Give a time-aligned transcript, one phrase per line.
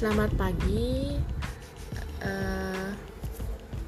[0.00, 1.12] Selamat pagi.
[2.24, 2.88] Uh,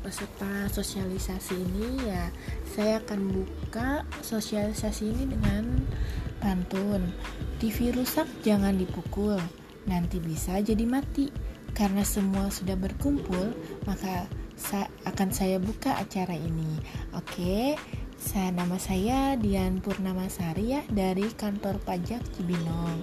[0.05, 2.29] peserta sosialisasi ini ya,
[2.69, 5.89] saya akan buka sosialisasi ini dengan
[6.37, 7.17] pantun.
[7.57, 9.41] TV rusak jangan dipukul,
[9.89, 11.33] nanti bisa jadi mati.
[11.73, 13.57] Karena semua sudah berkumpul,
[13.89, 16.77] maka sa akan saya buka acara ini.
[17.17, 17.81] Oke.
[18.21, 23.01] Saya nama saya Dian Purnamasari ya dari kantor pajak Cibinong.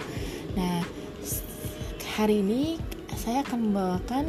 [0.53, 0.85] Nah,
[2.15, 2.77] hari ini
[3.19, 4.25] saya akan membawakan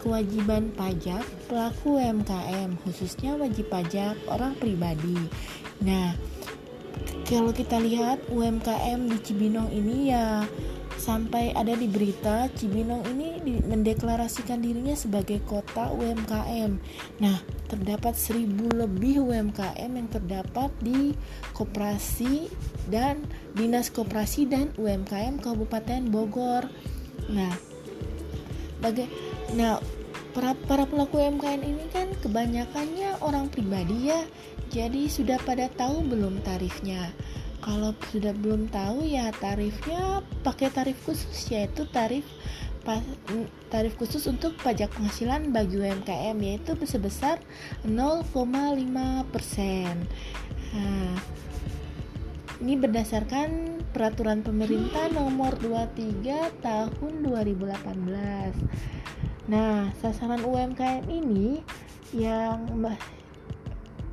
[0.00, 5.20] kewajiban pajak pelaku UMKM, khususnya wajib pajak orang pribadi.
[5.84, 6.16] Nah,
[7.28, 10.48] kalau kita lihat UMKM di Cibinong ini ya
[11.02, 16.78] sampai ada di berita Cibinong ini mendeklarasikan dirinya sebagai kota UMKM.
[17.18, 21.16] Nah, terdapat seribu lebih UMKM yang terdapat di
[21.56, 22.46] koperasi
[22.86, 23.24] dan
[23.56, 26.68] dinas koperasi dan UMKM Kabupaten Bogor.
[27.32, 27.71] Nah,
[28.82, 29.06] baga
[29.54, 29.78] nah
[30.32, 34.20] para para pelaku UMKM ini kan kebanyakannya orang pribadi ya.
[34.72, 37.12] Jadi sudah pada tahu belum tarifnya?
[37.60, 42.24] Kalau sudah belum tahu ya tarifnya pakai tarif khusus yaitu tarif
[43.70, 47.38] tarif khusus untuk pajak penghasilan bagi UMKM yaitu sebesar
[47.84, 48.32] 0,5
[49.30, 50.08] persen.
[50.72, 51.14] Nah,
[52.62, 59.50] ini berdasarkan peraturan pemerintah nomor 23 tahun 2018.
[59.50, 61.58] Nah, sasaran UMKM ini
[62.14, 62.62] yang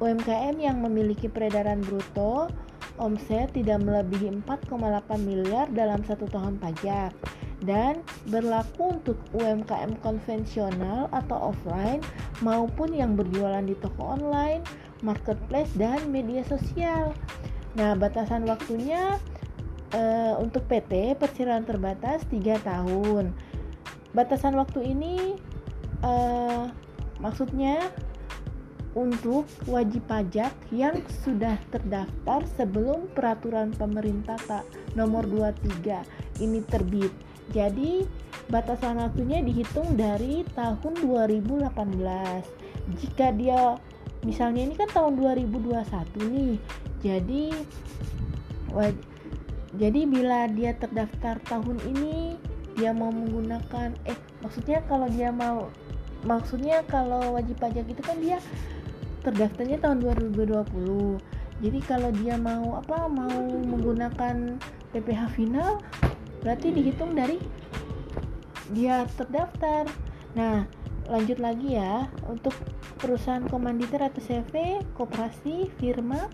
[0.02, 2.50] UMKM yang memiliki peredaran bruto
[2.98, 7.14] omset tidak melebihi 4,8 miliar dalam satu tahun pajak
[7.62, 8.02] dan
[8.34, 12.02] berlaku untuk UMKM konvensional atau offline
[12.42, 14.66] maupun yang berjualan di toko online,
[15.06, 17.14] marketplace, dan media sosial.
[17.78, 19.20] Nah, batasan waktunya
[19.94, 23.34] uh, untuk PT persilangan terbatas 3 tahun.
[24.14, 25.38] Batasan waktu ini
[26.02, 26.70] uh,
[27.22, 27.94] maksudnya
[28.98, 34.66] untuk wajib pajak yang sudah terdaftar sebelum peraturan pemerintah tak
[34.98, 37.14] nomor 23 ini terbit.
[37.54, 38.06] Jadi
[38.50, 41.70] batasan waktunya dihitung dari tahun 2018.
[42.98, 43.78] Jika dia
[44.26, 46.56] misalnya ini kan tahun 2021 nih.
[47.00, 47.54] Jadi
[49.78, 52.36] jadi bila dia terdaftar tahun ini
[52.76, 55.70] dia mau menggunakan eh maksudnya kalau dia mau
[56.26, 58.42] maksudnya kalau wajib pajak itu kan dia
[59.22, 61.22] terdaftarnya tahun 2020
[61.60, 64.56] jadi kalau dia mau apa mau menggunakan
[64.96, 65.84] PPh final
[66.40, 67.36] berarti dihitung dari
[68.72, 69.90] dia terdaftar.
[70.40, 70.64] Nah
[71.12, 72.08] lanjut lagi ya.
[72.32, 72.56] Untuk
[72.96, 76.32] perusahaan komanditer atau CV koperasi firma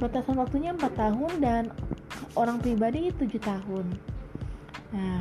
[0.00, 1.62] batasan waktunya 4 tahun dan
[2.36, 3.86] orang pribadi 7 tahun.
[4.92, 5.20] Nah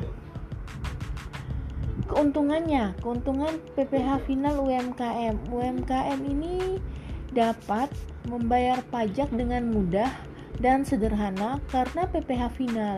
[2.12, 6.84] keuntungannya keuntungan PPh final UMKM UMKM ini
[7.32, 7.88] dapat
[8.28, 10.12] membayar pajak dengan mudah
[10.60, 12.98] dan sederhana karena PPh final.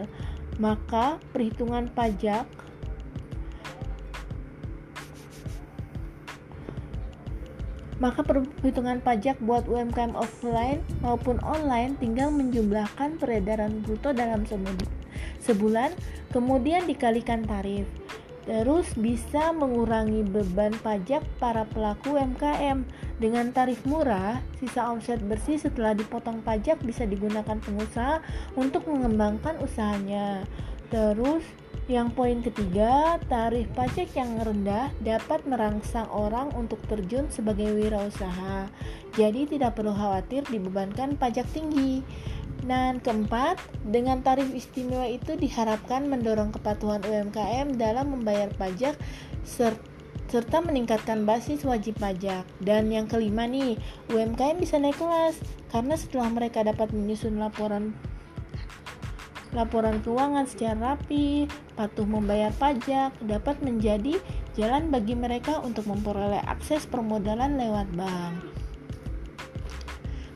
[0.58, 2.46] Maka perhitungan pajak
[8.04, 14.44] maka perhitungan pajak buat UMKM offline maupun online tinggal menjumlahkan peredaran bruto dalam
[15.40, 15.96] sebulan,
[16.36, 17.88] kemudian dikalikan tarif.
[18.44, 22.84] Terus bisa mengurangi beban pajak para pelaku UMKM.
[23.16, 28.20] Dengan tarif murah, sisa omset bersih setelah dipotong pajak bisa digunakan pengusaha
[28.60, 30.44] untuk mengembangkan usahanya.
[30.92, 31.48] Terus
[31.92, 38.72] yang poin ketiga, tarif pajak yang rendah dapat merangsang orang untuk terjun sebagai wirausaha.
[39.20, 42.00] Jadi tidak perlu khawatir dibebankan pajak tinggi.
[42.64, 48.96] Dan keempat, dengan tarif istimewa itu diharapkan mendorong kepatuhan UMKM dalam membayar pajak
[49.44, 52.48] serta meningkatkan basis wajib pajak.
[52.64, 53.76] Dan yang kelima nih,
[54.08, 55.36] UMKM bisa naik kelas
[55.68, 57.92] karena setelah mereka dapat menyusun laporan
[59.54, 61.46] laporan keuangan secara rapi,
[61.78, 64.18] patuh membayar pajak, dapat menjadi
[64.58, 68.42] jalan bagi mereka untuk memperoleh akses permodalan lewat bank.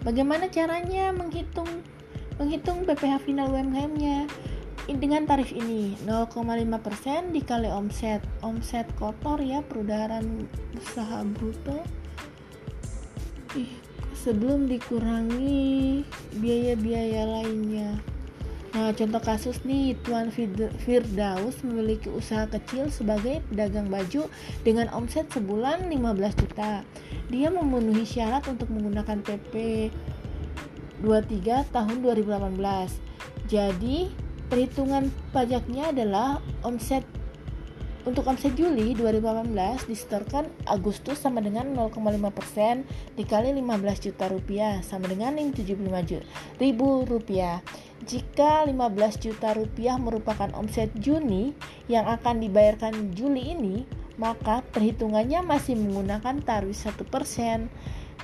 [0.06, 1.68] Bagaimana caranya menghitung
[2.38, 4.30] menghitung BPH final UMKM-nya?
[4.88, 8.24] Dengan tarif ini 0,5% dikali omset.
[8.40, 10.48] Omset kotor ya perudahan
[10.80, 11.84] usaha bruto.
[14.16, 16.08] Sebelum dikurangi
[16.40, 18.00] biaya-biaya lainnya.
[18.78, 24.30] Nah, contoh kasus nih, Tuan Firdaus memiliki usaha kecil sebagai pedagang baju
[24.62, 26.86] dengan omset sebulan 15 juta.
[27.34, 29.90] Dia memenuhi syarat untuk menggunakan PP
[31.02, 33.50] 23 tahun 2018.
[33.50, 34.14] Jadi,
[34.46, 37.02] perhitungan pajaknya adalah omset
[38.08, 39.52] untuk omset Juli 2018
[39.92, 42.88] disetorkan Agustus sama dengan 0,5%
[43.20, 46.24] dikali 15 juta rupiah sama dengan 75
[46.56, 47.60] ribu rupiah.
[48.08, 51.52] Jika 15 juta rupiah merupakan omset Juni
[51.92, 53.84] yang akan dibayarkan Juli ini,
[54.16, 57.68] maka perhitungannya masih menggunakan tarif 1%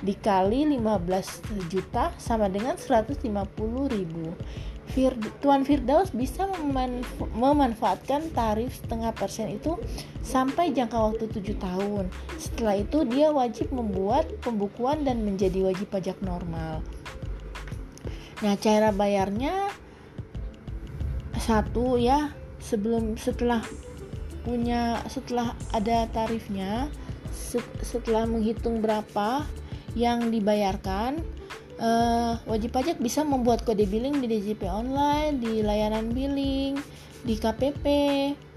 [0.02, 3.22] dikali 15 juta sama dengan 150
[3.92, 4.34] ribu.
[4.84, 9.80] Fir Tuan Firdaus bisa memanf memanfaatkan tarif setengah persen itu
[10.20, 12.04] sampai jangka waktu 7 tahun.
[12.36, 16.84] Setelah itu dia wajib membuat pembukuan dan menjadi wajib pajak normal.
[18.44, 19.72] Nah, cara bayarnya
[21.40, 23.64] satu ya, sebelum setelah
[24.44, 26.92] punya setelah ada tarifnya
[27.80, 29.48] setelah menghitung berapa
[29.94, 31.22] yang dibayarkan
[31.78, 36.78] uh, wajib pajak bisa membuat kode billing di DJP online, di layanan billing,
[37.24, 37.84] di KPP,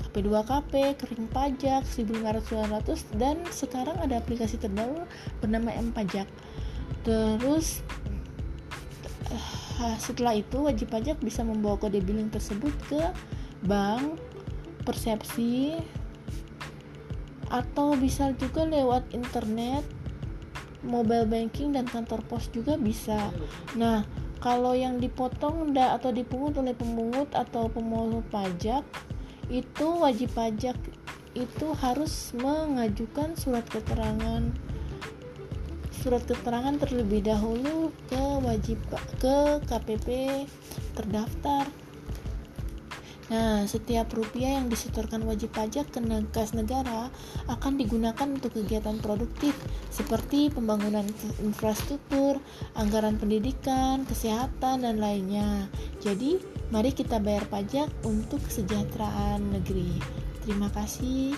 [0.01, 5.05] KP2KP, kering pajak 1500 dan sekarang ada aplikasi terbaru
[5.39, 6.27] bernama M Pajak.
[7.05, 7.85] Terus
[9.31, 13.01] uh, setelah itu wajib pajak bisa membawa kode billing tersebut ke
[13.65, 14.19] bank
[14.83, 15.77] persepsi
[17.47, 19.83] atau bisa juga lewat internet
[20.87, 23.29] mobile banking dan kantor pos juga bisa.
[23.75, 24.07] Nah,
[24.39, 28.81] kalau yang dipotong atau dipungut oleh pemungut atau pemungut pajak
[29.47, 30.75] itu wajib pajak
[31.37, 34.51] itu harus mengajukan surat keterangan
[35.91, 38.79] surat keterangan terlebih dahulu ke wajib
[39.19, 40.07] ke KPP
[40.95, 41.67] terdaftar
[43.27, 45.99] Nah, setiap rupiah yang disetorkan wajib pajak ke
[46.31, 47.11] kas negara
[47.51, 49.51] akan digunakan untuk kegiatan produktif
[49.91, 51.03] seperti pembangunan
[51.43, 52.39] infrastruktur,
[52.79, 55.67] anggaran pendidikan, kesehatan, dan lainnya.
[55.99, 56.39] Jadi,
[56.71, 59.99] mari kita bayar pajak untuk kesejahteraan negeri.
[60.47, 61.35] Terima kasih.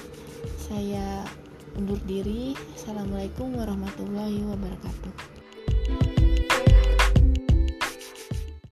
[0.61, 1.25] Saya
[1.73, 2.53] undur diri.
[2.77, 5.38] Assalamualaikum warahmatullahi wabarakatuh.